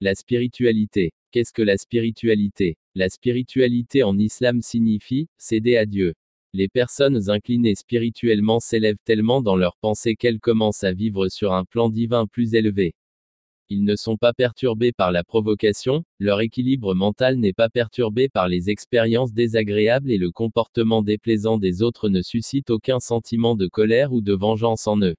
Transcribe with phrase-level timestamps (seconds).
[0.00, 1.10] La spiritualité.
[1.32, 2.76] Qu'est-ce que la spiritualité?
[2.94, 6.14] La spiritualité en islam signifie céder à Dieu.
[6.52, 11.64] Les personnes inclinées spirituellement s'élèvent tellement dans leur pensée qu'elles commencent à vivre sur un
[11.64, 12.94] plan divin plus élevé.
[13.70, 18.46] Ils ne sont pas perturbés par la provocation, leur équilibre mental n'est pas perturbé par
[18.46, 24.12] les expériences désagréables et le comportement déplaisant des autres ne suscite aucun sentiment de colère
[24.12, 25.16] ou de vengeance en eux.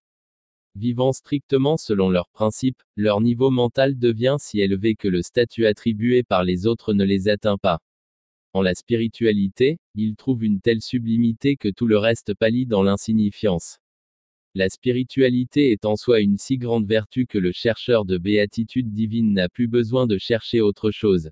[0.80, 6.24] Vivant strictement selon leurs principes, leur niveau mental devient si élevé que le statut attribué
[6.24, 7.82] par les autres ne les atteint pas.
[8.54, 13.80] En la spiritualité, ils trouvent une telle sublimité que tout le reste pâlit dans l'insignifiance.
[14.56, 19.34] La spiritualité est en soi une si grande vertu que le chercheur de béatitude divine
[19.34, 21.30] n'a plus besoin de chercher autre chose.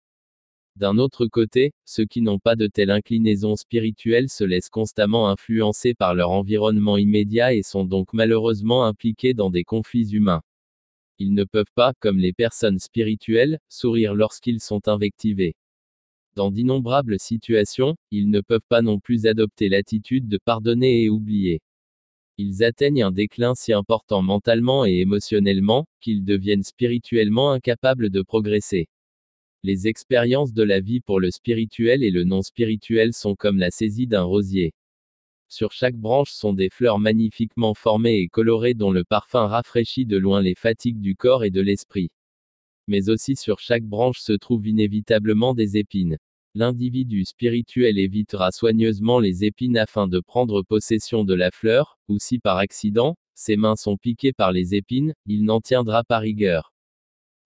[0.78, 5.96] D'un autre côté, ceux qui n'ont pas de telle inclinaison spirituelle se laissent constamment influencer
[5.96, 10.44] par leur environnement immédiat et sont donc malheureusement impliqués dans des conflits humains.
[11.18, 15.56] Ils ne peuvent pas, comme les personnes spirituelles, sourire lorsqu'ils sont invectivés.
[16.36, 21.60] Dans d'innombrables situations, ils ne peuvent pas non plus adopter l'attitude de pardonner et oublier.
[22.38, 28.88] Ils atteignent un déclin si important mentalement et émotionnellement, qu'ils deviennent spirituellement incapables de progresser.
[29.68, 33.70] Les expériences de la vie pour le spirituel et le non spirituel sont comme la
[33.70, 34.74] saisie d'un rosier.
[35.50, 40.16] Sur chaque branche sont des fleurs magnifiquement formées et colorées dont le parfum rafraîchit de
[40.16, 42.12] loin les fatigues du corps et de l'esprit.
[42.88, 46.18] Mais aussi sur chaque branche se trouvent inévitablement des épines.
[46.56, 52.40] L'individu spirituel évitera soigneusement les épines afin de prendre possession de la fleur, ou si
[52.40, 56.72] par accident, ses mains sont piquées par les épines, il n'en tiendra pas rigueur.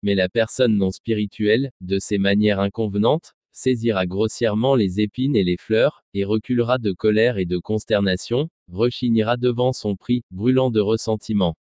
[0.03, 5.57] Mais la personne non spirituelle, de ses manières inconvenantes, saisira grossièrement les épines et les
[5.57, 11.55] fleurs, et reculera de colère et de consternation, rechignera devant son prix, brûlant de ressentiment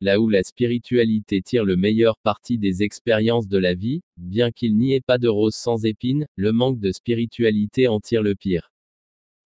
[0.00, 4.76] là où la spiritualité tire le meilleur parti des expériences de la vie, bien qu'il
[4.78, 8.72] n'y ait pas de rose sans épines, le manque de spiritualité en tire le pire.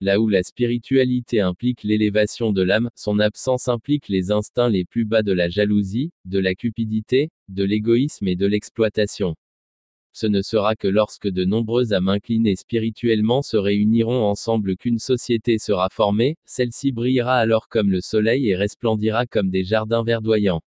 [0.03, 5.05] Là où la spiritualité implique l'élévation de l'âme, son absence implique les instincts les plus
[5.05, 9.33] bas de la jalousie, de la cupidité, de l'égoïsme et de l'exploitation
[10.11, 15.57] ce ne sera que lorsque de nombreux âmes inclinées spirituellement se réuniront ensemble qu'une société
[15.57, 20.61] sera formée, celle-ci brillera alors comme le soleil et resplendira comme des jardins verdoyants.